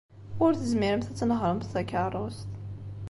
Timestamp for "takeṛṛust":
1.73-2.49